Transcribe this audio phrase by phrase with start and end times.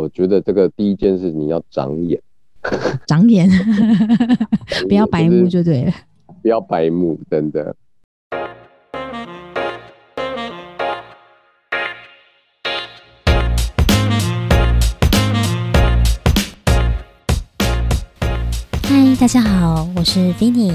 [0.00, 2.18] 我觉得这个第一件事你要长眼，
[3.06, 3.46] 长眼，
[4.88, 5.92] 不要白目就对了，
[6.40, 7.76] 不要白目，真的。
[18.82, 20.72] 嗨，大家好，我是 Vinny，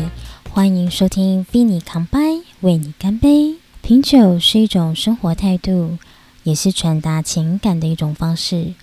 [0.51, 2.19] 欢迎收听 Vinny 康拜，
[2.61, 3.55] 为你干杯。
[3.81, 5.97] 品酒是一种生活态度，
[6.43, 8.75] 也是传达情感的一种方式。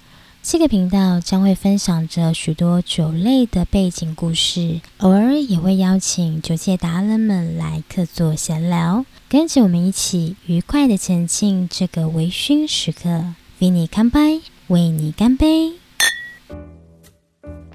[0.45, 13.25] 这个频道将会分享着许多酒类的背景故事，偶尔也会邀请酒界达人们来客座闲聊，跟着我们一起愉快的前进这个微醺时刻。
[13.61, 15.75] Vinny 康拜，为你干杯。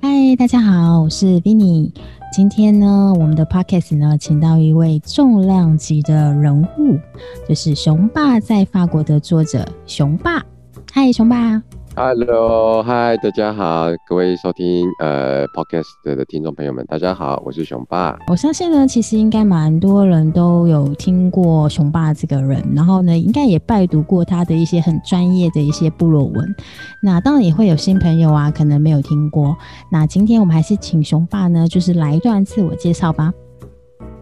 [0.02, 1.94] 嗨，大家好，我是 Vinny。
[2.34, 7.00] 今天呢，我们的 podcast 呢，请到一位重量级的人物，
[7.48, 10.44] 就是雄霸在法国的作者熊霸。
[10.92, 11.64] 嗨，熊霸。
[12.00, 18.16] Hello，嗨，大家好，各位收听呃 Podcast 的听众朋友们，大家好，我是熊爸。
[18.28, 26.56] 我相信呢，其实应该蛮多人都有听过熊爸这个人，然后呢，应该也拜读过他的一些很专业的一些部落文。
[27.02, 29.58] 那当然也会有新朋友啊，可能没有听过。
[29.92, 33.34] 那今天我们还是请熊爸呢，就是来一段自我介绍吧。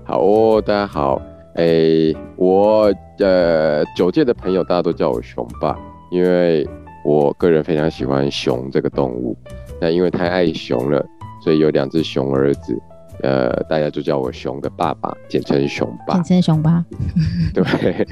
[0.05, 1.21] 好哦，大家好，
[1.55, 1.66] 哎，
[2.38, 5.77] 我呃九界的朋友大家都叫我熊爸，
[6.09, 6.66] 因为。
[7.06, 9.38] 我个人非常喜欢熊这个动物，
[9.80, 11.06] 那因为太爱熊了，
[11.44, 12.75] 所以有两只熊儿子，
[13.22, 16.16] 呃，大家就叫我熊的爸爸，简称熊爸。
[16.16, 16.83] 简称熊爸。
[17.53, 17.64] 对，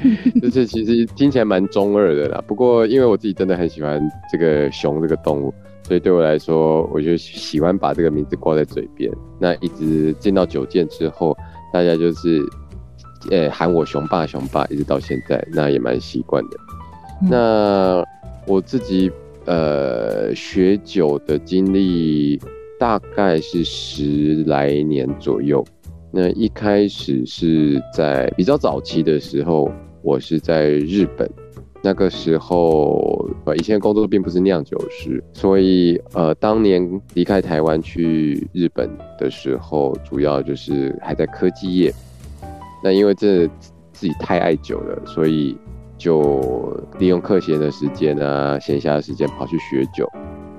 [0.40, 2.40] 就是其实听起来蛮中二的啦。
[2.46, 4.00] 不过因为我自己真的很喜欢
[4.32, 5.52] 这个熊这个动物，
[5.88, 9.12] 所以对我来说，我就喜欢把这个名字挂在嘴边。
[9.40, 11.36] 那一直见到九剑之后，
[11.74, 12.40] 大家就是，
[13.32, 16.58] 呃，喊我熊爸熊爸，一直到现在，那也蛮习惯的。
[17.28, 18.06] 那。
[18.46, 19.12] 我自己
[19.46, 22.40] 呃学酒的经历
[22.80, 25.64] 大概是十来年左右。
[26.12, 29.72] 那一开始是在比较早期的时候，
[30.02, 31.30] 我是在日本。
[31.82, 41.94] 那个时候呃以前工作并不是酿酒师，所以呃当年离开台湾去日本的时候，主要就是还在科技业。
[42.84, 43.48] 那因为这
[43.92, 45.58] 自己太爱酒了，所以。
[46.04, 50.06] 就利用课闲的时间啊，闲暇的时间跑去学酒，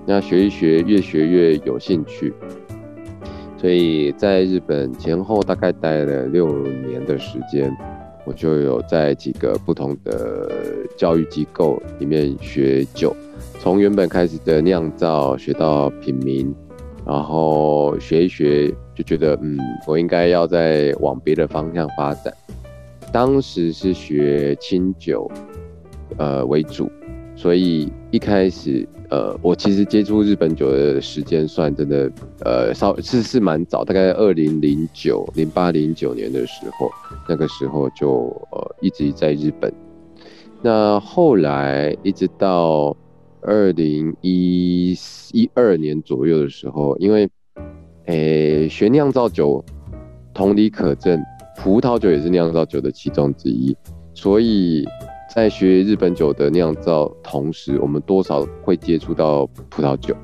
[0.06, 2.32] 那学一学，越学越有兴趣。
[3.58, 7.70] 所以在日本前后大概待了六年的时间，
[8.24, 10.50] 我就有在几个不同的
[10.96, 13.14] 教育机构里面学酒，
[13.60, 16.54] 从原本开始的酿造学到品名，
[17.04, 22.32] 然后学一学就觉得，嗯，我应该要再往别的方向发展。
[23.14, 25.30] 当时是学清酒，
[26.16, 26.90] 呃为主，
[27.36, 32.10] 所以一开始，呃，我其实接触日本酒的时间算真的，
[32.44, 36.90] 呃，稍是是蛮早，大概二零零九、零八、零九年的时候，
[37.28, 39.72] 那个时候就呃一直在日本。
[40.60, 42.96] 那后来一直到
[43.42, 44.92] 二零一
[45.30, 47.28] 一二年左右的时候，因为，
[48.06, 49.64] 诶，学酿造酒，
[50.34, 51.22] 同理可证。
[51.56, 53.76] 葡萄酒也是酿造酒的其中之一，
[54.12, 54.84] 所以
[55.34, 60.14] 在学日本酒的酿造同时，我们多少会接触到葡萄酒。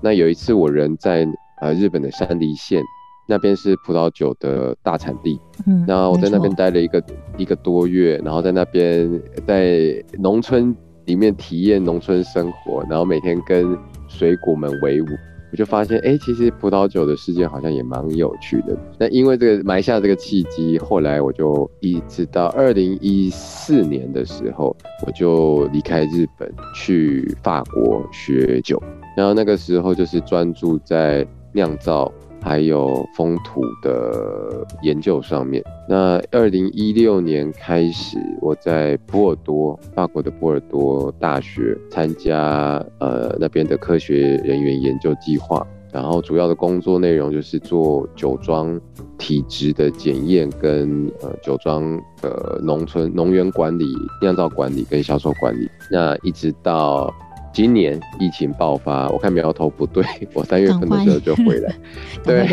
[0.00, 1.26] 那有一次我人在
[1.60, 2.82] 呃日本的山梨县，
[3.26, 7.02] 那边是葡萄酒的大产地，嗯，然后我在那边待了一个
[7.38, 10.74] 一个多月，然后在那边在农村
[11.06, 13.76] 里面体验农村生活，然后每天跟
[14.08, 15.06] 水果们为伍。
[15.52, 18.76] 我就发现，哎，其实葡萄酒的世界好像也蛮有趣的。
[18.98, 28.82] 那因为这个埋下这个契机，后来我就一直到二零一四年的时候，我就离开日本去法国学酒。
[29.16, 32.12] 然后那个时候就是专注在酿造
[32.46, 35.60] 还有风土的研究上面。
[35.88, 48.80] 那二零一六年开始，我在波尔多，法国的波尔多大学参加呃那边的科学人员研究计划，然后主要的工作内容就是做酒庄
[49.18, 53.86] 体质的检验跟呃酒庄的农村农园管理、
[54.22, 55.68] 酿造管理跟销售管理。
[55.90, 57.12] 那一直到。
[57.56, 60.04] 今年疫情爆发，我看苗头不对，
[60.34, 61.74] 我三月份的时候就回来。
[62.22, 62.46] 对，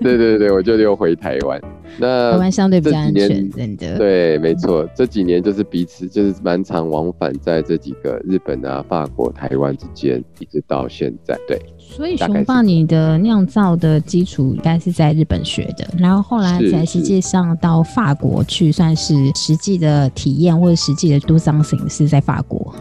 [0.00, 1.60] 对对对，我就又回台湾。
[1.98, 3.98] 那台湾相对比较安全，真的。
[3.98, 11.36] 对，没错，这几年就是彼此就是蛮常往返在这几个日本啊、法国、台湾之间，一直到现在。
[11.48, 22.72] 对，所以熊爸，你的酿造的基础应该是在日本学的，然后后来才实际上到法国去，算是实际的体验或者实际的 do something 是在法国。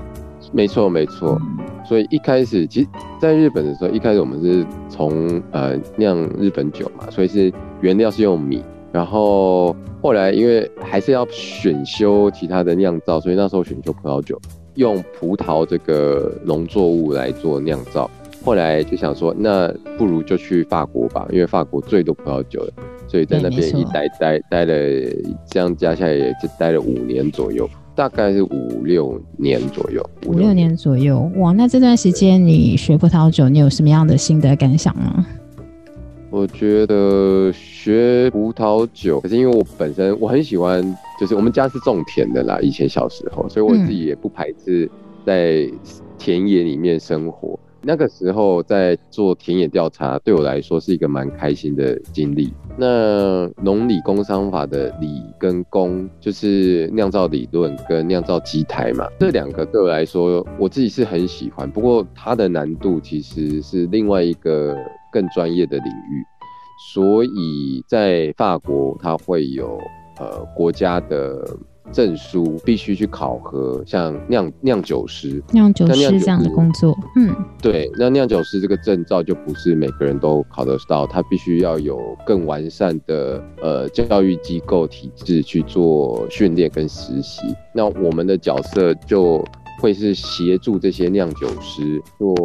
[0.51, 1.39] 没错没错。
[1.83, 2.87] 所以一开始，其实
[3.19, 7.51] 在日本的时候，一开始我们是从呃酿日本酒嘛，所以是
[7.81, 14.39] 原料是用米，然后后来因为还是要选修其他的酿造，所以那时候选修葡萄酒，
[14.75, 18.09] 用葡萄这个农作物来做酿造。
[18.43, 22.73] 后来就想说，那不如就去法国吧，因为法国最多葡萄酒了，
[23.07, 24.73] 所以在那边一待待待了，
[25.47, 27.69] 这样加起来也就待了五年左右。
[28.01, 31.51] 大概是五六年左右，五六年左右，哇！
[31.51, 35.23] 那这段时间你学葡萄酒，你有什么样的心得感想吗？
[36.31, 40.81] 我觉得学葡萄酒，可是因为我本身我很喜欢，
[41.19, 44.89] 就是我们家是种田的啦，以前小时候，所以我自己也不排斥
[45.23, 45.69] 在
[46.17, 47.59] 田野里面生活。
[47.83, 52.53] 那个时候在做田野调查，对我来说是一个蛮开心的经历。
[52.77, 61.69] 那农理工商法的理跟工，就是酿造理论跟酿造机台嘛，这两个对我来说，我自己是很喜欢。
[61.69, 64.77] 不过它的难度其实是另外一个
[65.11, 66.23] 更专业的领域，
[66.93, 69.79] 所以在法国它会有
[70.19, 71.43] 呃国家的。
[71.91, 87.41] 证书必须去考核，像酿酿酒师、酿酒师这样的工作，嗯，对，那酿酒师这个证照就不是每个人都考得到，他必须要有更完善的呃教育机构体制去做训练跟实习。
[87.73, 89.43] 那我们的角色就
[89.79, 92.35] 会是协助这些酿酒师做，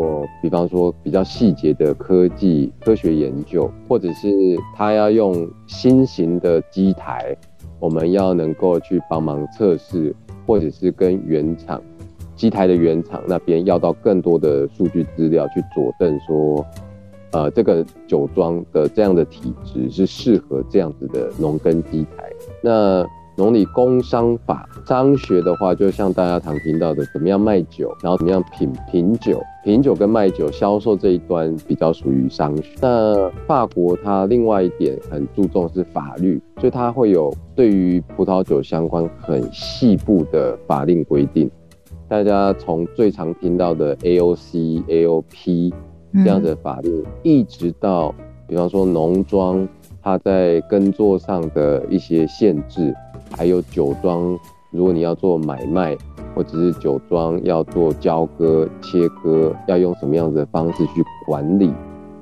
[0.43, 4.28] 比方说比较细节的科技科学研究，或者是
[4.75, 7.37] 他要用新型的机台。
[7.78, 10.14] 我们要能够去帮忙测试，
[10.46, 11.81] 或者是跟原厂
[12.34, 16.67] 机台的原厂那边要到更多的数据资料，去佐证说，
[17.32, 22.31] 呃，这个酒庄的这样的体质是适合这样子的农耕机台。
[22.62, 23.06] 那
[23.37, 32.77] 农理工商法商学的话，就像大家常听到的，怎么样卖酒，然后怎么样品品酒，品酒跟卖酒销售这一端比较属于商学。
[32.81, 41.50] 那法国它另外一点很注重是法律，所以它会有对于葡萄酒相关很细部的法令规定。
[42.09, 45.73] 大家从最常听到的 AOC、AOP
[46.15, 48.15] 这样的法律，一直到
[48.47, 49.69] 比方说农庄
[50.00, 52.94] 它在耕作上的一些限制。
[53.31, 54.38] 还有酒庄，
[54.70, 55.96] 如果你要做买卖，
[56.34, 61.73] 或者是酒庄要做交割、切割，要用什么样子的方式去管理？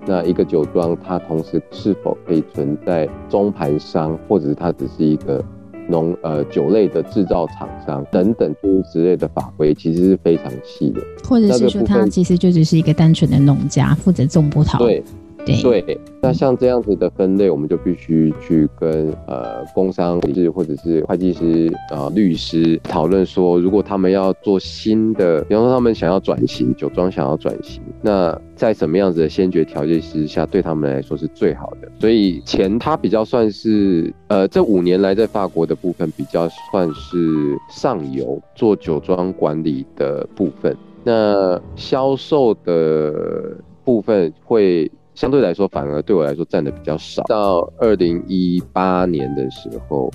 [0.07, 5.43] 那一个酒庄，它同时是否可以存在中盘商，或者是它只是一个
[5.89, 11.01] 农呃酒类的制造厂商等等诸如此类的法规，其实是非常细的。
[11.29, 14.79] 或者是说，它其实就只是一个单纯的农家，负责种葡萄。
[14.79, 15.03] 对。
[15.47, 31.93] 对，那像这样子的分类，我们就必须去跟呃工商理事或者是会计师啊律师讨论说，如果他们要做新的，比方说他们想要转型，酒庄想要转型，那在什么样子的先决条件之下，对他们来说是最好的。
[32.01, 44.91] 所以钱它比较算是呃这五年来在法国的部分比较算是上游做酒庄管理的部分，那销售的部分会。
[45.15, 47.23] 相对来说，反而对我来说占的比较少。
[47.25, 50.11] 到二零一八年的时候，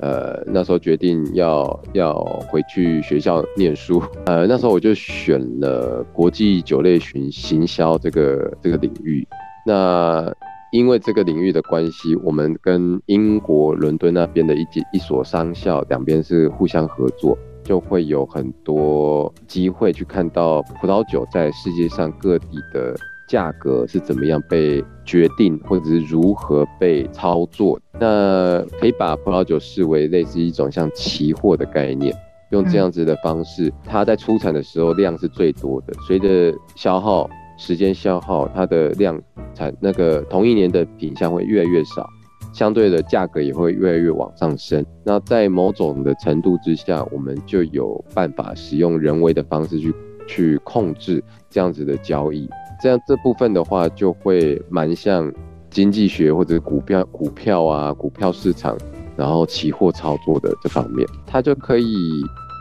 [0.00, 2.14] 呃，那时候决定要要
[2.48, 9.26] 回去学校念书，呃，那时候我就选了国际酒类行行销这个这个领域。
[9.66, 10.32] 那
[10.70, 22.94] 因为这个领域的关系，我们跟英国伦敦那边的一一所商校两边是互相合作，就会有很多机会去看到葡萄酒在世界上各地的。
[23.28, 27.78] 价格是怎么样被决定，或者是如何被操作？
[28.00, 32.12] 那可以把葡萄酒视为类似一种像期货的概念，
[32.50, 39.20] 用这样子的方式，它在出产的时候量是最多的，随着消耗时间消耗，它的量
[39.54, 42.08] 产那个同一年的品相会越来越少，
[42.52, 44.84] 相对的价格也会越来越往上升。
[45.04, 49.94] 那在某种的程度之下，我们就有办法使用人为的方式去
[50.26, 52.48] 去控制这样子的交易。
[52.80, 55.32] 这样这部分的话，就会蛮像
[55.70, 58.76] 经济学或者股票、股票啊、股票市场，
[59.16, 61.96] 然后期货操作的这方面，它就可以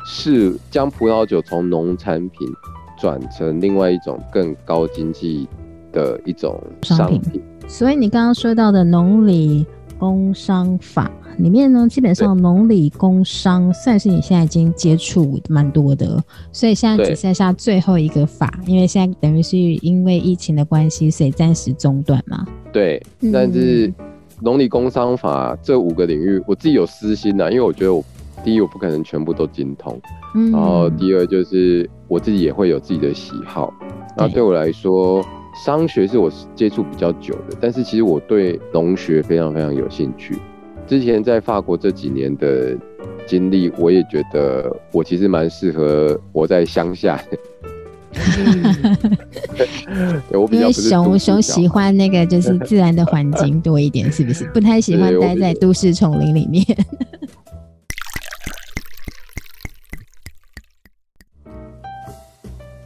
[0.05, 2.47] 是将葡萄酒从农产品
[2.99, 5.47] 转成另外一种更高经济
[5.91, 7.41] 的一种商品。
[7.67, 9.65] 所以你刚刚说到的农理
[9.97, 11.11] 工商法。
[11.37, 16.19] 里面呢，基本上农理工商算是你现在已经接触蛮多的，
[16.51, 22.43] 所以现在只剩下最后一个法，因为现在等于是因为疫情的关系，所以暂时中断嘛。
[22.73, 22.99] 对，
[23.31, 23.93] 但是
[24.41, 28.03] 农理工商法这五个领域，我自己有私心的，因为我觉得我
[28.43, 30.01] 第一我不可能全部都精通，
[30.51, 33.71] 然后第二就是我自己也会有自己的喜好。
[34.15, 35.23] 那对我来说，
[35.65, 40.37] 商学是我接触比较久的，但是其实我对农学非常非常有兴趣。
[40.87, 42.77] 之前在法国这几年的
[43.25, 47.21] 经历，我也觉得我其实蛮适合活在乡下。
[50.31, 54.45] 我比较熊熊喜欢那个就是 自然的环境多一点，是不是？
[54.53, 56.63] 不太喜欢待在都市丛林里面。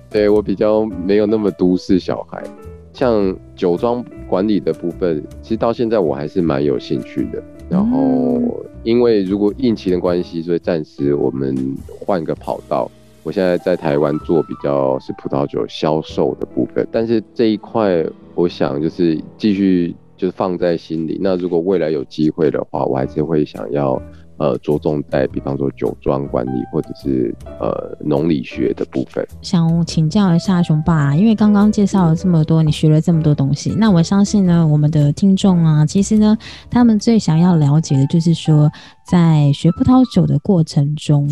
[0.10, 2.44] 对我比较没有那么都市小孩，
[2.94, 7.44] 像酒庄管理的部分，其实到现在我还是蛮有兴趣的。
[7.70, 8.42] 然后
[8.84, 11.56] 因为如果疫情的关系，所以暂时我们
[12.00, 12.90] 换个跑道。
[13.24, 21.18] 我现在在台湾做比较是葡萄酒销售的部分，但是这一块我想就是继续就是放在心里。
[21.20, 24.00] 那如果未来有机会的话，我还是会想要
[24.38, 29.26] 呃着重在比方说酒庄管理或者是呃农理学的部分。
[29.42, 36.38] 想请教一下熊爸，因为刚刚介绍了这么多，你学了这么多东西，那我相信呢，我们的听众啊，其实呢，
[36.70, 38.72] 他们最想要了解的就是说，
[39.04, 41.28] 在学葡萄酒的过程中。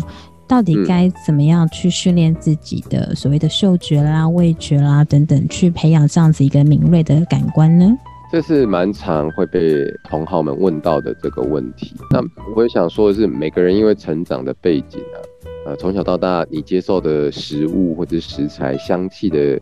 [0.48, 7.96] 到底该怎么样去训练自己的所谓的嗅觉啦、味觉啦等等，去培养这样子一个敏锐的感官呢？
[8.32, 11.96] 这是蛮常会被同好们问到的这个问题。
[12.12, 12.20] 那
[12.54, 15.18] 我也想说的是，每个人因为成长的背景啊，
[15.66, 19.60] 呃，从小到大你接受的食物或者食材、香气的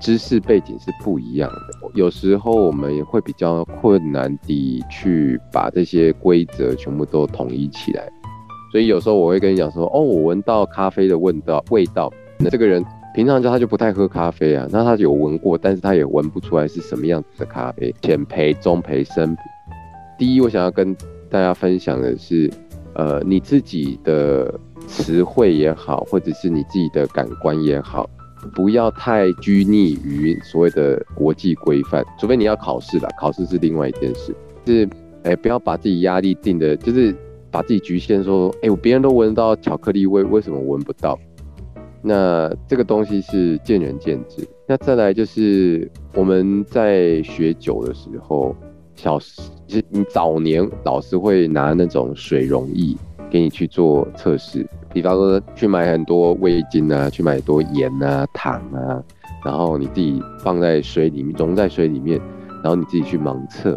[0.00, 1.90] 知识背景是不一样的。
[1.94, 8.08] 有时候我们也会比较困难地去把这些规则全部都统一起来。
[8.72, 12.10] 所以有时候我会跟你讲说，哦，我闻到咖啡的味道，味道。
[12.38, 12.82] 那这个人
[13.16, 17.90] 平常就他就不太喝咖啡啊，那他有闻过，但是他也闻不出来是什么样子的咖啡。
[18.02, 19.38] 浅培、中培、深焙。
[20.18, 20.94] 第一，我想要跟
[21.30, 22.50] 大家分享的是，
[22.92, 28.06] 呃，你自己的词汇也好，或者是你自己的感官也好，
[28.54, 34.36] 不要太拘泥于所谓的国际规范，除非你要考试了，考试是另外一件事。
[34.66, 34.86] 是，
[35.22, 37.16] 哎，不要把自己压力定的，就是。
[37.48, 41.18] 把自己局限说，哎，我别人都闻到巧克力味，为什么闻不到？
[42.08, 44.46] 那这个东西是见仁见智。
[44.68, 48.54] 那再来就是我们在学酒的时候，
[48.94, 52.96] 小时其实你早年老师会拿那种水溶液
[53.28, 59.02] 给你去做测试，比方说去买很多味精啊，去买多盐啊、糖啊，
[59.44, 62.20] 然后你自己放在水里面溶在水里面，
[62.62, 63.76] 然后你自己去盲测。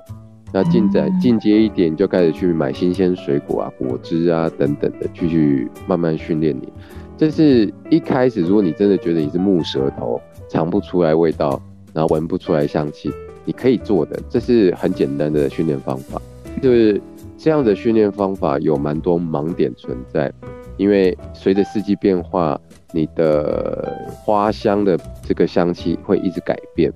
[0.52, 6.72] 那进展进阶一点，就开始去买新鲜水果啊、果汁啊等等的，去去慢慢训练你。
[7.20, 11.62] 这是一开始，如果你真的觉得你是木舌头，尝不出来味道，
[11.94, 13.12] 然后闻不出来香气，
[13.44, 16.22] 你可以做的，这是很简单的训练方法。
[16.62, 17.02] 就是
[17.38, 20.32] 这样的训练方法有蛮多盲点存在，
[20.78, 22.58] 因为随着四季变化，
[22.94, 26.90] 你的花香的这个香气会一直改变。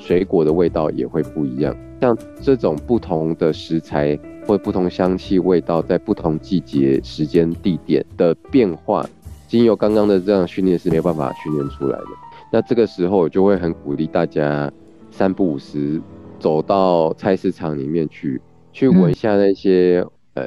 [0.00, 9.08] 水果的味道也会不一样，像这种不同的食材或不同香气味道，在不同季节、时间、地点的变化，
[9.48, 12.06] 经由刚刚的这样训练是没有办法训练出来的。
[12.52, 14.70] 那这个时候，我就会很鼓励大家
[15.10, 16.00] 三不五时
[16.38, 18.40] 走到菜市场里面去，
[18.72, 20.44] 去闻一下那些呃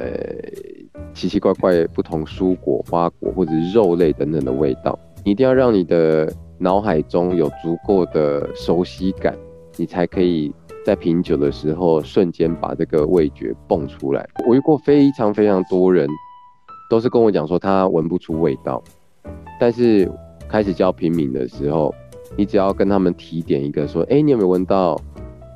[1.12, 6.32] 奇奇怪怪不同蔬果、花果或者肉类等等的味道，一定要让你的。
[6.58, 9.36] 脑海中有足够的熟悉感，
[9.76, 10.54] 你才可以
[10.86, 14.24] 在品酒的时候瞬间把这个味觉蹦出来。
[14.46, 16.08] 我遇过非常非常多人，
[16.92, 18.82] 都是跟我讲说他闻不出味道，
[19.58, 20.06] 但是
[20.46, 21.94] 开始教平民的时候，
[22.36, 25.00] 你只要跟他们提点一个说，哎，你有没有闻到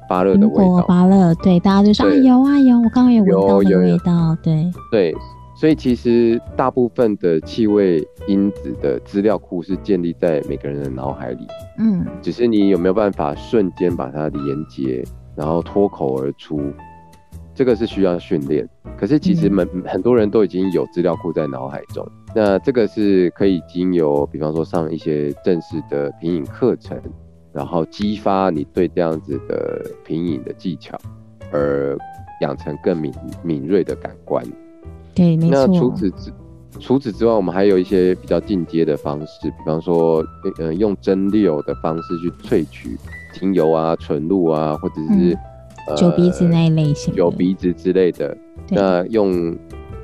[0.09, 0.81] 芭乐的味道？
[0.87, 5.14] 芭乐，对，大家就说啊有啊有，我刚刚有闻到的味道，对对。
[5.55, 11.47] 所以其实大部分的气味因子的资料库是建立在每个人的脑海里，
[11.78, 16.62] 嗯，只是你有没有办法瞬间把它连接，然后脱口而出，
[17.57, 18.69] 这个是需要训练。
[18.97, 26.97] 可是其实们很多人都已经有资料库在脑海中，那这个是可以经由，比方说上一些正式的品饮课程，
[27.53, 30.97] 然后激发你对这样子的品饮的技巧，
[31.51, 31.99] 而
[32.43, 34.45] 养成更敏敏锐的感官。
[35.15, 36.33] 对，那除此之
[36.79, 40.23] 除此之外，我们还有一些比较进阶的方式，比方说，
[40.59, 42.99] 嗯，用蒸馏的方式去萃取
[43.33, 45.37] 精油啊、纯露啊，或者是
[45.95, 48.37] 酒鼻子那一类型，酒鼻子之类的。
[48.71, 49.57] 那用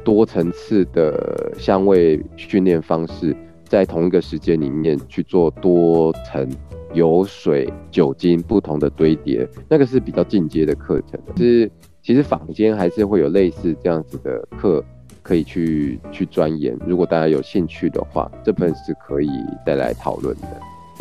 [0.05, 3.35] 多层次的香味训练方式，
[3.65, 6.49] 在同一个时间里面去做多层
[6.93, 11.19] 油水、酒精不同的堆叠，那个是比较进阶的课程。
[11.37, 11.71] 是，
[12.03, 14.85] 其实坊间还是会有类似这样子的课。
[15.25, 16.77] 可以去去钻研。
[16.85, 19.29] 如果大家有兴趣的话，这份是可以
[19.65, 20.49] 再来讨论的。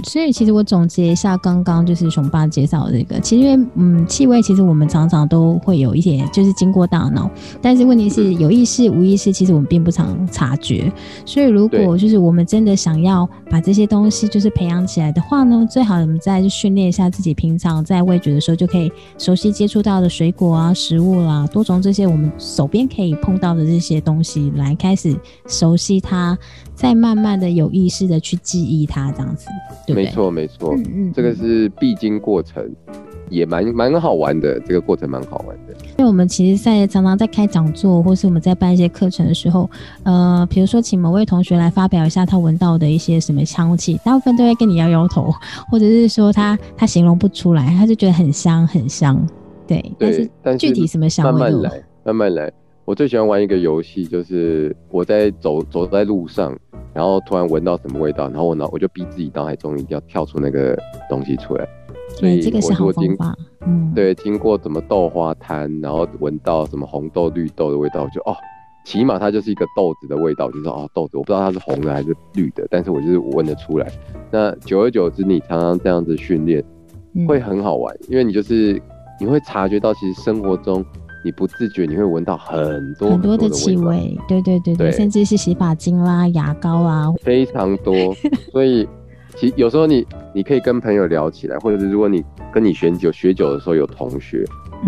[0.04, 7.30] 所以其实我总结一下，刚刚就是熊爸介绍的这个，其实因为嗯，气味其实我们常常都会有一些，就是经过大脑，
[7.62, 10.92] 但是问题是有意识无意识，其实我们并不常察觉。
[11.26, 25.16] 所以如果就是我们真的想要把这些东西就是培养起来的话呢，最好我们再去训练一下自己，平常在味觉的时候就可以熟悉接触到的水果啊、食物啦，多种这些我们手边可以碰到的这些东西来开始
[25.48, 26.38] 熟悉它。
[26.74, 29.46] 再慢慢的有意识的去记忆它，这样子，
[29.86, 32.70] 对没错，没错，嗯嗯，这个是必经过程，
[33.30, 35.74] 也蛮蛮好玩的，这个过程蛮好玩的。
[35.98, 39.70] 因为我们其实，在常常在开讲座，或是我们在办一些课程的时候，
[40.04, 45.32] 呃，比如说请某位同学来发表一下他闻到的一些什么香气，大部分都会跟你摇摇头，
[45.70, 49.26] 或者是说他他形容不出来，他就觉得很香很香，
[49.68, 52.52] 对，但是具体什么香味，慢慢来，慢慢来。
[52.92, 56.54] 我最喜欢玩一个游戏，就是我在走走在路上。
[56.94, 60.78] 然后突然闻到什么味道，然后我脑我就逼自己脑海中一定要跳出那个
[61.10, 61.66] 东西出来。
[62.10, 63.34] 所以这个是好方法。
[63.66, 68.36] 嗯，对，经过什么豆花摊，然后闻到什么红豆、绿豆的味道，我就哦，
[68.84, 73.90] 起码它就是一个豆子的味道，就是哦豆子，我不知道它是红的还是绿的，但是我就是闻得出来。
[74.30, 76.62] 那久而久之，你常常这样子训练，
[77.26, 78.82] 会很好玩，因为你就是
[79.18, 80.86] 你会察觉到，其实生活中。
[81.24, 87.94] 你不自觉，你会闻到很多很多的气味，对对对对，甚至是洗发精啦、牙膏啦，非常多。
[88.52, 88.88] 所以，
[89.38, 92.24] 其有时候你你可以跟朋友聊起来，或者是如果你
[92.54, 94.46] 跟你选酒、学酒的时候有同学。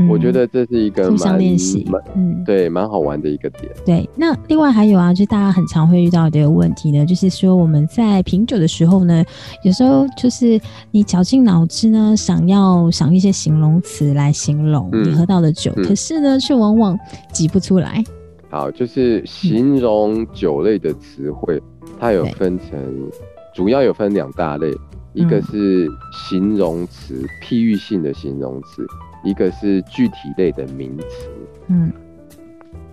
[0.09, 3.71] 我觉得这是一个互相练习，嗯，对，蛮好玩的一个点。
[3.85, 9.23] 对，那另外还有啊，就大家很常会遇到的一个问题呢，就是说我们在品酒的时候呢，
[9.63, 10.59] 有时候就是
[10.89, 16.97] 你绞尽脑汁呢，想要想一些形容词来形容你喝到的酒，可是呢，却往往
[17.31, 18.03] 挤不出来。
[18.50, 21.62] 好，就是形容酒类的词汇，
[22.00, 22.67] 它有分成，
[23.53, 24.74] 主要有分两大类，
[25.13, 28.86] 一个是形容词，譬喻性的形容词。
[29.25, 31.29] 一个是具体类的名词，
[31.68, 31.89] 嗯，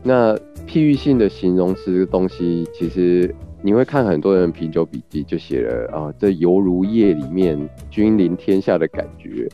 [0.00, 0.32] 那
[0.64, 7.58] 譬喻性的形容词的东西，其实你会看很多人啤酒笔记就写了啊，这犹如夜里面
[7.90, 9.48] 君临天下的感觉，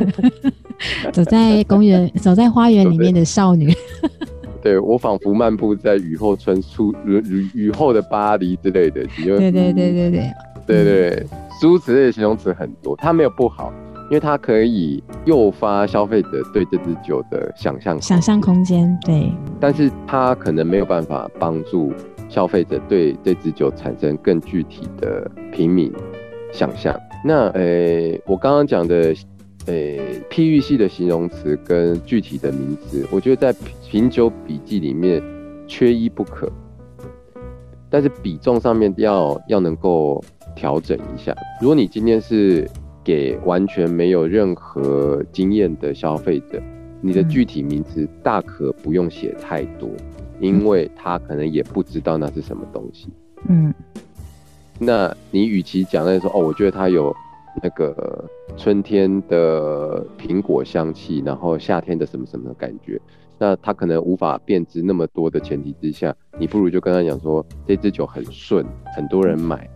[1.12, 3.70] 走在公园，走在花园里面的少女，
[4.62, 10.22] 对我仿佛漫步在雨后春出雨雨后的巴黎之类的，对对对对对
[10.66, 11.26] 对对，
[11.60, 13.72] 诸如此类的形容词很多，它没有不好。
[14.10, 19.32] 因为它可以诱发消费者对这支酒的想象想象空间，对。
[19.58, 21.90] 但是它可能没有办法帮助
[22.28, 25.90] 消费者对这支酒产生更具体的平民
[26.52, 26.94] 想象。
[27.24, 29.14] 那呃，我刚刚讲的
[29.66, 29.74] 呃
[30.30, 35.22] 譬喻系的形容词跟具体的名词，我觉得在品酒笔记里面
[35.66, 36.50] 缺一不可。
[37.88, 40.24] 但是比重上面要要能够
[40.56, 41.36] 调整一下。
[41.60, 42.66] 如果你今天是
[43.04, 46.58] 给完全没有任何经验的消费者，
[47.02, 49.90] 你的具体名词大可不用写太多，
[50.40, 53.08] 因为他可能也不知道那是什么东西。
[53.48, 53.74] 嗯，
[54.78, 57.14] 那你与其讲那说哦，我觉得它有
[57.60, 58.24] 那个
[58.56, 63.00] 春天的苹果香气，然后夏天的什么什么的感觉，
[63.38, 68.64] 那他可能无法辨知那么多的前提之下，你不如就跟他讲说这支酒很顺，
[68.96, 69.68] 很多人买。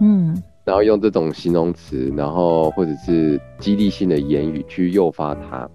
[0.00, 0.36] 嗯。
[0.64, 5.68] 然后用这种形容词，然后或者是激励性的言语去诱发他。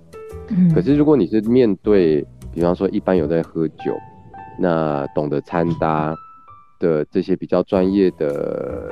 [0.50, 0.74] 嗯。
[0.74, 3.94] 可是如果你是面对，比方说一般有在喝酒，
[4.58, 6.16] 那懂得穿搭
[6.80, 8.90] 的这些比较专业的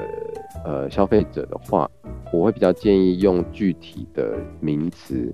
[0.64, 1.90] 呃消费者的话，
[2.34, 5.34] 我会比较建议用具体的名词，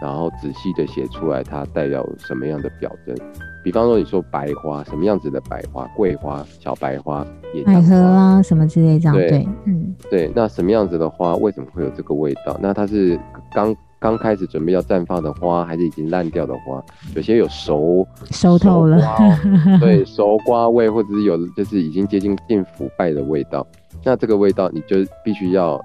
[0.00, 3.16] 然后仔细的写出来它代表什么样的表征。
[3.64, 5.86] 比方说，你说白花什么样子的白花？
[5.96, 9.14] 桂花、小白花、野百合啊，什么之类这样。
[9.14, 10.32] 对，嗯，对。
[10.34, 12.58] 那什么样子的花，为什么会有这个味道？
[12.60, 13.16] 那它是
[13.52, 16.82] 刚刚开始准备要绽放的花，还是已经烂掉的花？
[17.14, 19.00] 有些有熟熟透了，
[19.78, 23.64] 对，熟瓜味，或者是有就是已经接近近腐败的味道。
[24.04, 25.80] 那这个味道，你就必须要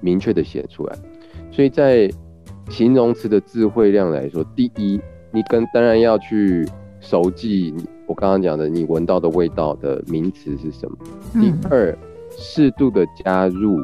[0.00, 0.96] 明确的写出来。
[1.52, 2.10] 所以在
[2.68, 6.68] 形容词的智慧量来说，第一，你跟当然要去。
[7.04, 7.74] 熟记
[8.06, 10.96] 我刚刚讲的，你闻到的味道的名词是什么？
[11.32, 11.98] 第二，
[12.30, 13.76] 适度的加入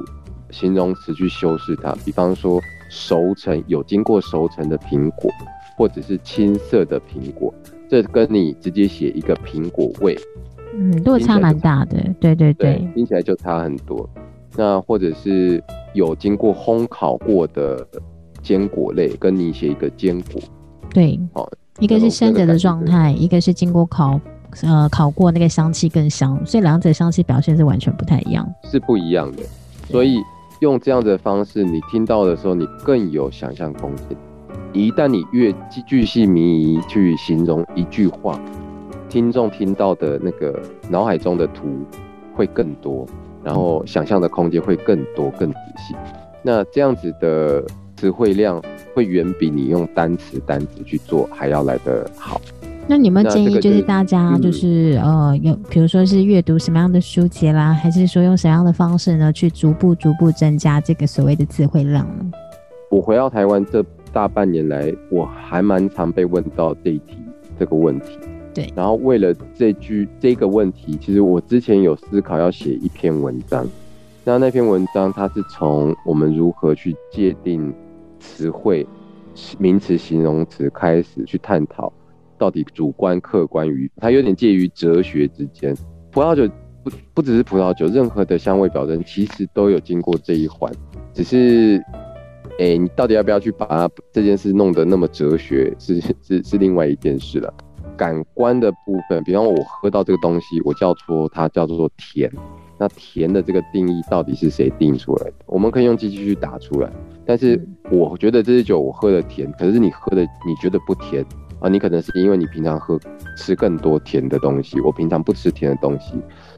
[0.52, 5.30] 形容词去修饰它，比方说熟成有经过熟成的苹果，
[5.76, 7.52] 或者是青色的苹果，
[7.88, 10.18] 这跟你直接写一个苹果味，
[10.74, 14.08] 嗯，落差蛮大的，对对对，听起来就差很多。
[14.56, 15.62] 那或者是
[15.94, 17.86] 有经过烘烤过的
[18.42, 20.40] 坚果类，跟你写一个坚果，
[20.92, 21.48] 对，好。
[21.80, 24.20] 一个是生着的状态，一个是经过烤
[24.62, 29.44] 呃烤过那个香气更香，所以两者香气表现是完全不太一样，是不一样的。
[29.88, 30.18] 所以
[30.60, 34.16] 用这样的方式，你听到的时候，你更有想象空间。
[34.72, 35.54] 一旦你越
[35.86, 38.40] 具细靡遗去形容一句话，
[39.08, 41.84] 听众听到的那个脑海中的图
[42.34, 43.06] 会更多，
[43.44, 45.94] 然后想象的空间会更多、更仔细。
[46.42, 47.64] 那这样子的
[47.96, 48.62] 词汇量
[48.94, 52.40] 会远比你用单词单词去做还要来得好。
[52.90, 62.30] 那你们建议就是大家就是呃有，比如说是阅读什么样的书籍啦，还是说用什么样的方式呢，去逐步逐步增加这个所谓的词汇量呢？
[62.90, 67.18] 我回到台湾这大半年来，我还蛮常被问到这一题
[67.58, 68.18] 这个问题。
[68.54, 68.72] 对。
[68.74, 73.66] 然后为了这句这个问题，其实我之前有思考要写一篇文章。
[74.24, 77.70] 那那篇文章，它是从我们如何去界定
[78.18, 78.86] 词汇、
[79.58, 81.92] 名词、形容词开始去探讨，
[82.38, 85.76] 到底主观、客观于它有点介于哲学之间。
[86.10, 86.48] 葡萄酒
[86.82, 90.72] 不不只是葡萄酒，任何的香味表征其实都有经过这一环，
[91.12, 91.82] 只是，
[92.58, 97.52] 哎，你到底要不要去把它这件事弄得那么哲学，是是是另外一件事了。
[97.96, 102.30] 感官的部分，比方我喝到这个东西，我叫做它叫做甜。
[102.80, 105.34] 那甜的这个定义到底是谁定出来的？
[105.46, 106.88] 我们可以用机器去打出来，
[107.26, 111.24] 但是我觉得这支酒我喝的甜，可是你喝的你觉得不甜
[111.60, 111.68] 啊？
[111.68, 112.98] 你可能是因为你平常喝
[113.36, 116.14] 吃更多甜的东西，我平常不吃甜的东西，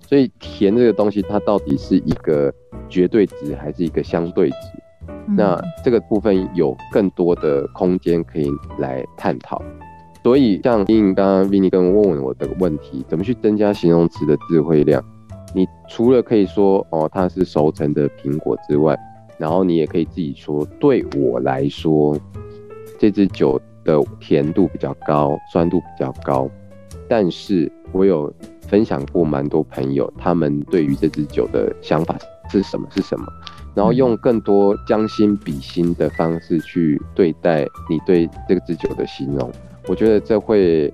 [0.06, 2.52] 所以甜这个东西它到底是一个
[2.88, 4.56] 绝对值还是一个相对值？
[5.36, 9.60] 那这个部分有更多的空间可以来探讨。
[10.22, 15.02] 所以像英刚刚 Vinny 跟问问我的问题，怎么去增加形容词的智慧量？
[15.54, 18.96] 你除了可以说哦，它是熟成的苹果之外，
[19.38, 22.16] 然后你也可以自己说，对我来说，
[22.98, 26.48] 这支酒的甜度比较高，酸度比较高。
[27.08, 32.16] 但是我有分享过蛮多朋友，他们对于这支酒的想法
[32.50, 33.26] 是什么是什么，
[33.74, 39.50] 然后用更多将心比心的方式去对待你对这支酒的形容，
[39.88, 40.92] 我觉得这会。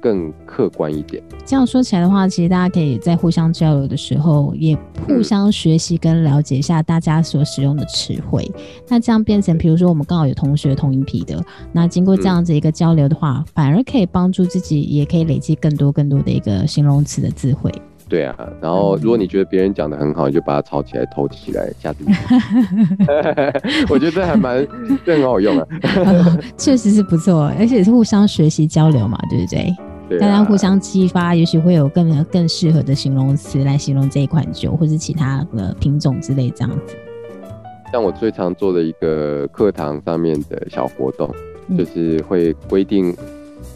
[0.00, 1.22] 更客观一点。
[1.44, 8.50] 这样说起来的话，其实大家可以在互相交流的时候，也互相学习跟了解一下大家所使用的词汇。
[8.88, 17.72] 那这样变成，比如说我们刚好有同学同一批的，那经过这样子一个交流的话，反而可以帮助自己，也可以累积更多更多的一个形容词的智慧。
[18.08, 22.04] 对啊，然后如果你觉得别人讲的很好，你就把它抄起来偷起来，下次。
[23.90, 24.66] 我觉得这还蛮，
[25.04, 25.66] 这很好用啊。
[26.56, 29.76] 确实是不错，而且是互相学习交流嘛，对不对？
[30.16, 36.96] 大家互相激发，也许会有更更适合的形容词来形容这一款酒，或者其他的品种之类这样子。
[37.92, 41.30] 像我最常做的一个课堂上面的小活动，
[41.76, 43.14] 就是会规定，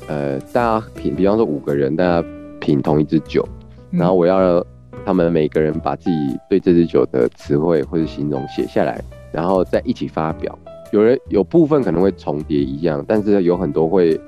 [0.09, 2.27] 呃，大家品，比方说五个人，大家
[2.59, 3.47] 品同一支酒，
[3.91, 4.65] 然后我要
[5.05, 10.59] 他们每个人把自己对这支酒的词汇或者形容写下来，然后再一起发表。
[10.93, 14.19] 有人有部分可能会重叠一样，但是有很多会。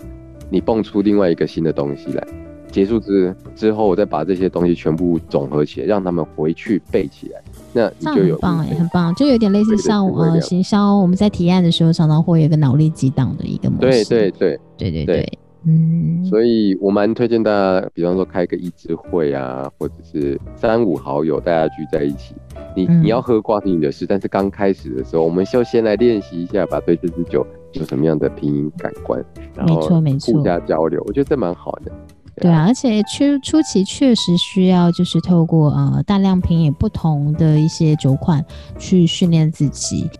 [0.50, 2.26] 你蹦出另外一个新的东西来，
[2.70, 7.42] 结束之之后，我再把这些东西全部总合起来，让他们回去背起来。
[7.72, 14.04] 那你就有很棒哎，很棒，就有点类似像呃行销，我们在提案的时候常常会有一个脑力激荡的一个模式。
[14.08, 16.24] 对对对对对对，嗯。
[16.24, 22.34] 所以我蛮推荐大家，比方说开个一支会啊，或者是三五好友大家聚在一起，
[22.76, 27.46] 你你要喝挂是你的事，但是刚开始的时候，我们就先来练习一下，把对这支酒。
[27.74, 29.24] 有什么样的拼音感官？
[29.66, 31.92] 没错没错，互加交流，我觉得这蛮好的。
[32.36, 38.44] 对啊，而且初初期确实需要就是透过呃大量品饮不同的一些酒款
[38.76, 40.10] 去训练自己。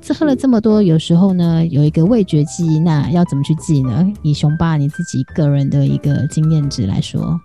[0.00, 4.06] 这喝了这么多，有时候呢有一个味觉记忆，那要怎么去记呢？
[4.22, 7.38] 以熊爸你自己个人的一个经验值来说，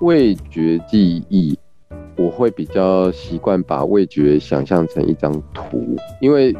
[0.00, 1.58] 味觉记忆。
[2.22, 6.56] 我会比较习惯把味觉想象成一张图，因为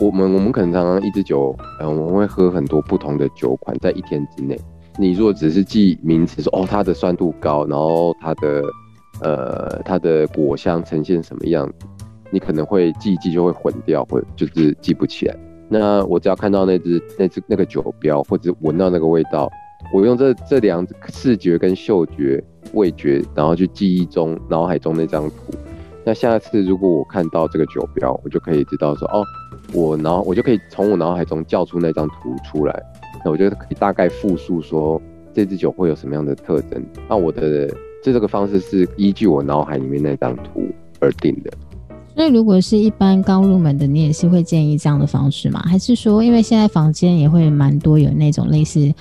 [0.00, 4.58] 我们我们可能常常一支酒，嗯，我们会喝很多不同的酒款，在一天之内，
[4.98, 8.62] 你如果只是记名词，说哦它的酸度高，然后它的
[9.22, 11.86] 呃它的果香呈现什么样子，
[12.30, 15.36] 你可能会记一记就会混掉，或者就是记不起来。
[15.68, 19.48] 那我只要看到那只那只那个酒标，或者闻到那个味道。
[19.94, 25.36] 我用这这两视觉跟嗅觉、味觉，然后去记忆中脑海中那张图。
[26.04, 29.22] 那下次如果我看到这个酒标，我就可以知道说，哦，
[29.74, 32.82] 我脑我就可以从我脑海中叫出那张图出来。
[33.24, 35.00] 那我觉得可以大概复述说
[35.34, 36.82] 这支酒会有什么样的特征。
[37.08, 37.68] 那我的
[38.02, 40.66] 这这个方式是依据我脑海里面那张图
[41.00, 41.52] 而定的。
[42.14, 45.60] 所以如果是一般刚入门的，你也是会建议这样的方式吗？
[45.66, 48.92] 还是说，因为现在房间也会蛮多有那种类似。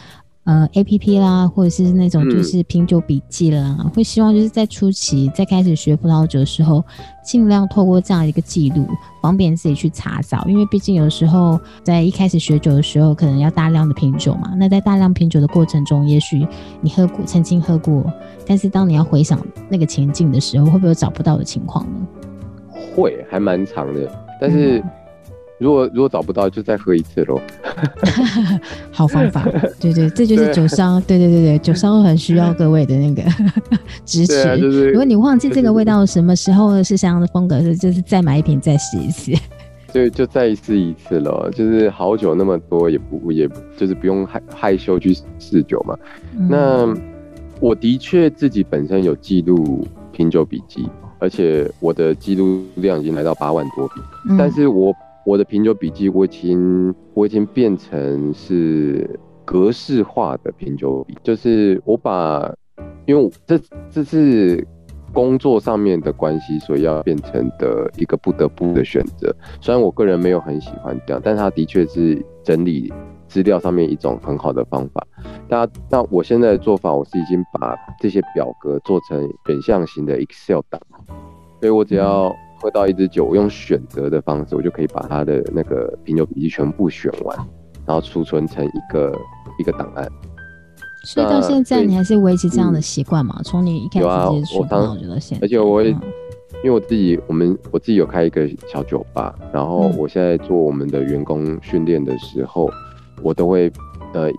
[0.48, 6.82] 呃，A P P 啦，或者是那种就是品酒笔记啦，会希望就是在初期在开始学葡萄酒的时候，
[7.22, 8.88] 尽量透过这样一个记录，
[9.22, 10.46] 方便自己去查找。
[10.48, 14.54] 因为毕竟有时候在一开始学酒的时候，可能要大量的品酒嘛。
[14.58, 16.48] 那在大量品酒的过程中，也许
[16.80, 18.06] 你喝过，曾经喝过，
[18.46, 22.08] 但是当你要回想那个情境的时候，会不会有找不到的情况呢？
[22.96, 24.82] 会，还蛮长的，但是。
[25.60, 27.42] 如果如果找不到，就再喝一次喽。
[28.92, 29.44] 好方法，
[29.80, 33.24] 对对，这就是酒商， 对对对对，酒商很需要各位的那个
[34.06, 34.44] 支持。
[34.60, 39.32] 就是如果你忘记这个味道什么时候是什么样的风格，是就是再买一瓶再试一次。
[39.92, 41.50] 对，就再试一次了。
[41.52, 45.98] 就是好酒那么多，也不也就是不用害害羞去试酒嘛。
[46.50, 46.96] 那
[47.60, 53.94] 我的确自己本身有记录品酒笔记，而且我的记录量已经来到八万多笔，
[54.38, 54.96] 但是我。
[55.28, 62.50] 我的品酒笔记，我已经我已经变成是格式化的品酒笔，就是我把，
[63.06, 63.60] 因为这
[63.90, 64.66] 这是
[65.12, 69.36] 工作上面的关系，所以要变成的一个不得不的选择。
[69.60, 72.94] 虽然我个人没有很喜欢这样，但它的确是整理
[73.28, 75.06] 资料上面一种很好的方法。
[75.50, 80.80] 那那我现在的做法，我是已经把这些表格做成选项型的 Excel 档，
[81.60, 82.34] 所以我只要。
[82.60, 87.38] 喝到一支酒，我用选择的方式，我就可以把它的那个品酒笔记全部选完，
[87.86, 89.16] 然后储存成一个
[89.60, 90.08] 一个档案。
[91.06, 93.40] 所以到现在你还是维持这样的习惯嘛？
[93.44, 102.70] 从你一开始接触到现在，而且我也因为我自己，我们我自己有开一个小酒吧，然后我现在做我们的员工训练的时候，
[103.22, 103.72] 我都会
[104.14, 104.30] 呃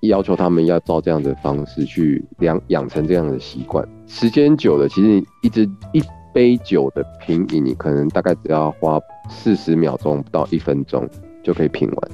[0.00, 3.86] 要求他们要照这样的方式去养养成这样的习惯。
[4.06, 5.62] 时间久了，其实一直
[5.92, 6.02] 一。
[6.32, 11.08] 杯酒的品饮，你可能大概只要花四十秒钟不到一分钟
[11.42, 12.10] 就可以品完，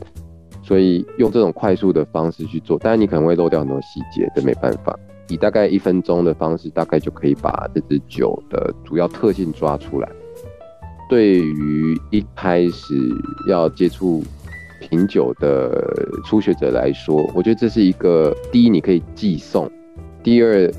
[0.62, 4.98] 所以用这种快速的方式去做，当然你可能会漏掉很多细节，这没办法。
[5.29, 10.09] 以大概一分钟的方式，大概就可以把这支酒的主要特性抓出来。
[11.09, 12.94] 对于一开始
[13.48, 14.22] 要接触
[14.81, 15.83] 品酒的
[16.24, 19.66] 初学者来说，我觉得这是一个第一，你可以寄送；
[20.22, 20.70] 第二。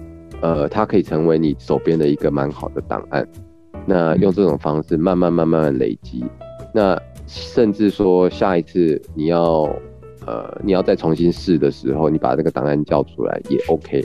[0.41, 3.27] 呃，它可以成为你手边的一个蛮好的档案。
[3.85, 6.25] 那用这种方式慢慢慢慢累积，
[6.73, 9.63] 那甚至说下一次你要
[10.25, 14.03] 呃你要再重新试的时候，你把这个档案叫出来也 OK。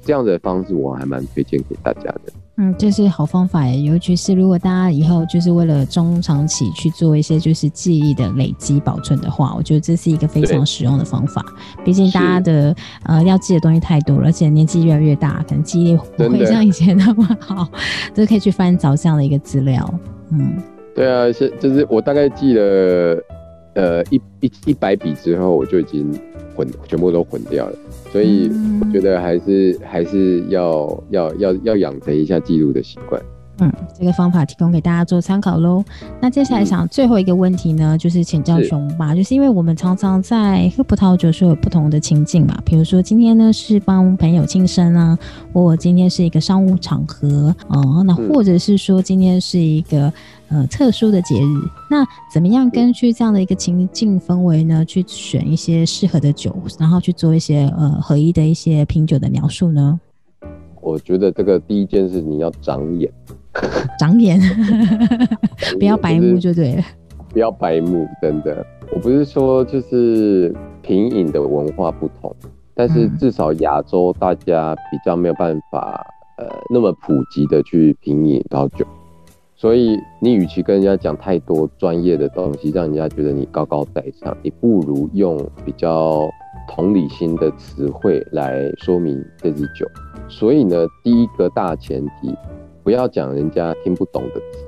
[0.00, 2.32] 这样的方式我还蛮推荐给大家的。
[2.56, 11.42] 嗯，这是好方法尤其是如果大家以后就是为了中长期去做一些就是记忆的累积保存的话，我觉得这是一个非常实用的方法。
[11.82, 17.66] 毕竟大家的呃要记的东西太多了，而且年纪越来越大，可能记忆力不会像以前那么好，
[18.14, 20.00] 都可以去翻找这样的一个资料。
[20.30, 20.62] 嗯，
[20.94, 23.18] 对啊，是就是我大概记了
[23.74, 26.12] 呃一一一百笔之后，我就已经
[26.54, 27.76] 混全部都混掉了。
[28.12, 33.20] 所以我觉得还是还是要要要要养成一下记录的习惯。
[33.58, 35.84] 嗯，这个方法提供给大家做参考喽。
[36.20, 45.16] 那接下来想最后一个问题呢，就是请教熊吧，就是因为我们常常在喝葡萄酒时候有不同的情境嘛，比如说今天呢是帮朋友庆生啊，
[45.52, 50.12] 或今天是一个商务场合哦，那或者是说今天是一个。
[50.52, 51.46] 呃，特殊的节日，
[51.90, 59.98] 那怎么样根据这样的一个情境氛围呢，去选一些适合的酒，然后去做一些呃合一的一些品酒的描述呢？
[60.82, 63.10] 我觉得这个第一件事你要长眼，
[63.98, 64.38] 长眼，
[65.78, 66.82] 不要白目就对了，
[67.30, 68.66] 不要白目，真的。
[68.92, 72.34] 我不是说就是品饮的文化不同，
[72.74, 76.04] 但是至少亚洲大家比较没有办法
[76.36, 78.84] 呃那么普及的去品饮到酒。
[79.62, 86.28] 所以，你与其跟人家讲太多专业的东西，让人家觉得你高高在上，你不如用比较
[86.68, 89.86] 同理心的词汇来说明这支酒。
[90.28, 92.36] 所以呢，第一个大前提，
[92.82, 94.66] 不要讲人家听不懂的词。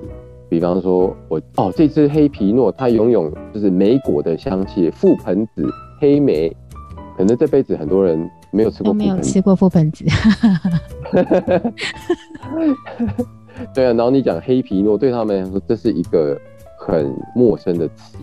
[0.49, 6.57] 比方说，我哦，这支黑皮诺它拥有就是梅果的香气，覆盆子、黑莓，
[7.17, 10.05] 可能这辈子很多人没有吃过，没有吃过覆盆子。
[13.75, 16.41] 对啊，然后你讲黑皮诺，对他们来说这是一个
[16.79, 18.17] 很陌生的词。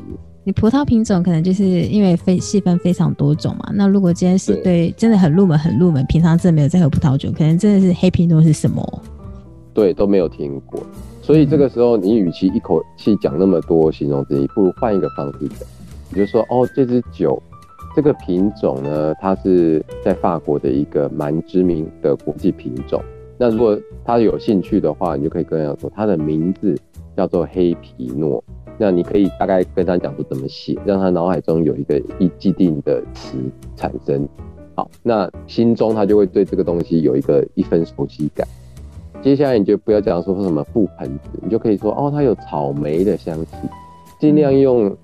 [0.44, 3.72] 你葡萄品种可能就是因为非细分非常多种嘛。
[3.76, 9.04] 那如果今天是对真的很入门、很入门，平常真的没有在喝葡萄酒，可能真的是黑皮诺是什么？
[9.74, 10.82] 对，都没有听过。
[11.22, 15.60] 所以这个时候，你与其一口气讲那么多形容词，你不如换一个方式讲，
[16.10, 17.41] 你就说哦，这支酒
[17.96, 23.00] 这个品种呢，它是在法国的一个蛮知名的国际品种。
[23.41, 23.75] 那如果
[24.06, 26.77] 他有兴趣的话，你就可以跟他说，他的名字
[27.17, 28.43] 叫做黑皮诺。
[28.77, 33.39] 那你可以大概跟他讲说怎么写，让他脑海中有一个一既定的词
[33.75, 34.30] 产生。
[34.75, 38.47] 好，那心中他就会对这个东西有一个一分熟悉感。
[39.23, 43.56] 接下来你就不要讲说什么覆盆子，你就可以说哦，它有草莓的香气，
[44.19, 44.95] 尽量用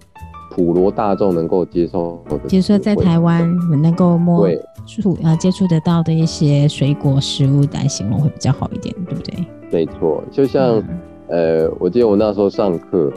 [0.52, 4.48] 普罗大众能够接受的，就是说在台湾能够摸
[4.86, 9.46] 触呃接触得到的一些水果食物来形容会比较好一点，对不对？
[9.72, 10.82] 没错，就像
[11.28, 13.12] 呃，我记得我那时候上课。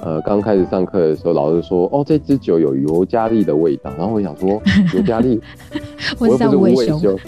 [0.00, 4.62] 呃，刚开始上课的时候，老师说：“哦，这支酒有尤加利的味道。”然后我想说
[4.94, 5.40] ：“尤加利，
[6.20, 7.18] 我又不是无尾熊，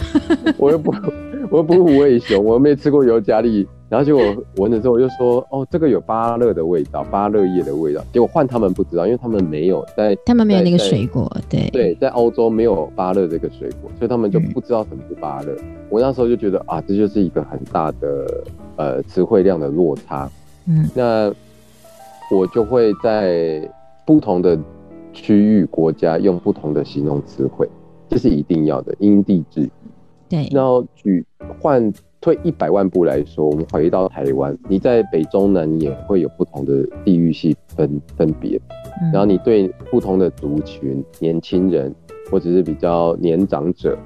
[0.57, 0.89] 我又不，
[1.51, 4.23] 我又不是无尾熊，我又没吃过尤加利。”然后结果
[4.55, 15.53] 闻的时候，我就说：“哦，这个有芭乐的味道，芭乐叶的味道。”结果换他们不知道，因为他们没有在，他们没有那个水果，对对，在欧洲没有芭乐这个水果，所以他们就不知道什么是芭乐。
[15.89, 18.43] 我那时候就觉得啊，这就是一个很大的
[18.77, 20.31] 呃词汇量的落差。
[20.67, 21.31] 嗯，那。
[22.33, 23.69] 我就会在
[24.05, 24.57] 不同的
[25.11, 27.67] 区域、国家用不同的形容词汇，
[28.07, 29.71] 这是一定要的，因地制宜。
[30.29, 30.47] 对。
[30.49, 31.25] 然后举
[31.59, 38.61] 换退一百万步来说，我们回到台湾，你在北中南也会有不同的地域系分分别。
[39.11, 41.93] 然后你对不同的族群、年轻人
[42.29, 43.97] 或者是比较年长者，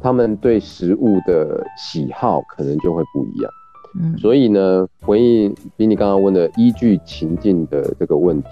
[0.00, 3.52] 他们对食物的喜好可能就会不一样。
[4.00, 8.48] 嗯所以呢，回应比你刚刚问的依据情境的这个问题，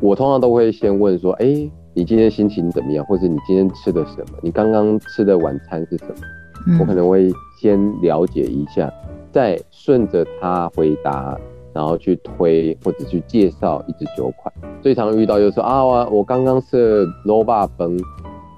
[0.00, 3.04] 我通常都会先问说：哎，你今天心情怎么样？
[3.06, 4.38] 或者你今天吃的什么？
[4.40, 6.78] 你刚刚吃的晚餐是什么？
[6.78, 7.28] 我可能会
[7.62, 8.92] 先了解一下，
[9.30, 11.38] 再顺着他回答，
[11.72, 14.52] 然后去推或者去介绍一支酒款。
[14.80, 17.96] 最常遇到就是说啊，我我刚刚吃了罗巴崩，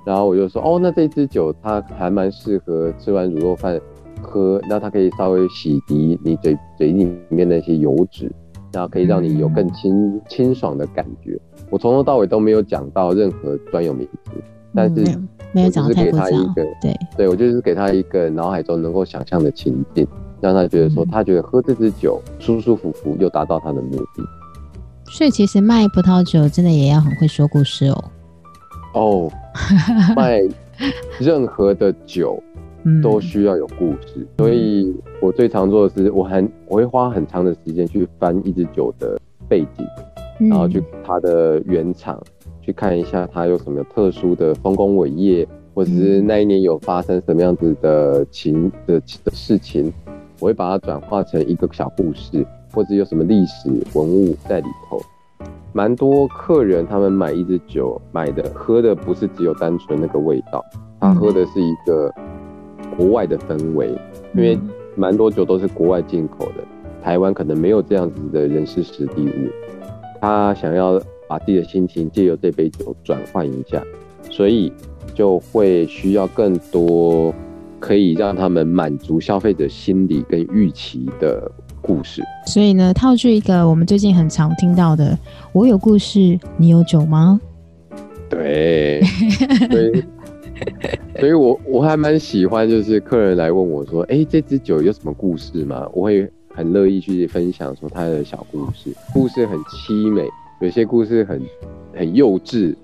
[0.06, 3.78] 然后我就说哦，那这支酒它还蛮适合吃完卤肉饭。
[4.22, 8.32] 喝，那它可以稍微洗涤你嘴嘴里面那些油脂，
[8.72, 11.38] 然后可以让你有更清清爽的感觉。
[11.68, 14.30] 我从头到尾都没有讲到任何专有名词，
[14.74, 15.18] 但是
[15.52, 20.06] 没有讲给他一个对对，我就是给他一个脑海中能够想象的情境，
[20.40, 24.22] 让他觉得说他觉得喝这支酒舒舒服服，又达到他的目的。
[25.06, 28.04] 所以其实卖葡萄酒真的也要很会说故事哦。
[28.94, 29.32] 哦，
[30.16, 30.40] 卖
[31.18, 32.42] 任何的酒。
[33.02, 42.22] 都需要有故事，所以我最常做的是，我很我会花很长的时间去翻一支酒的背景，然后去它的原厂
[42.64, 49.92] 去看一下它有什么特殊的丰功伟业，或者是那一年有发生什么样子的情的的事情，
[50.40, 55.00] 我会把它转化成一个小故事，或者有什么历史文物在里头。
[55.72, 60.64] 蛮多客人他们买一支酒，买的喝的不是只有单纯那个味道，
[61.00, 62.10] 他喝的是一个。
[62.96, 63.88] 国外的氛围，
[64.34, 64.56] 因为
[64.94, 66.62] 蛮多酒都是国外进口的，
[67.02, 69.48] 台湾可能没有这样子的人事实地物，
[70.20, 73.82] 他想要把自己的心情借由这杯酒转换一下，
[74.30, 74.72] 所以
[75.14, 77.34] 就会需要更多
[77.78, 81.50] 可以让他们满足消费者心理跟预期的
[81.82, 82.22] 故事。
[82.46, 85.18] 所以呢，套出一个我们最近很常听到的
[85.52, 87.40] ：“我有故事，你有酒吗？”
[88.30, 89.00] 对，
[89.70, 90.04] 对。
[91.18, 100.22] 所以， 我我还蛮喜欢，就是客人来问我说：“哎，这支酒有什么故事吗？”我会很乐意去分享说他的小故事，故事很凄美，
[100.64, 101.42] 有些故事很
[101.94, 102.74] 很幼稚，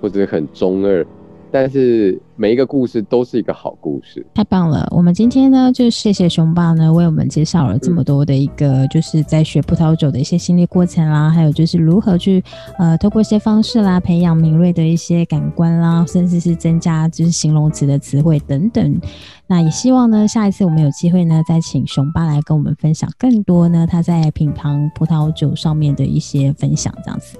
[0.00, 1.04] 或者很中二。
[1.50, 4.88] 但是每一个故事都是一个好故事，太棒了！
[4.90, 12.42] 我们今天呢，就谢谢熊爸呢，为我们介绍了这么多的一个，就是在学葡萄酒的一些心理过程啦，还有就是如何去
[12.76, 19.00] 呃，透过一些方式啦，培养敏锐的一些感官啦，甚至是增加就是形容词的词汇等等。
[19.46, 27.38] 那也希望呢，下一次我们有机会呢，再请熊爸来跟我们分享更多呢，他在品尝葡萄酒上面的一些分享，这样子。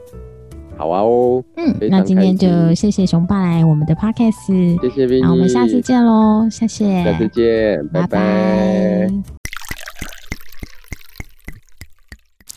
[0.77, 9.09] 好啊哦，嗯，那今天就谢谢熊爸来我们的 podcast，谢谢那我们下次见喽，谢谢，下次见，拜拜。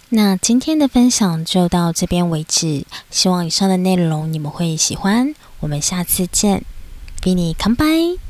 [0.10, 6.64] 那今天的分享就到这边为止，希望以上的内容你们会喜欢，我们下次见
[7.26, 8.27] ，V 你 come by。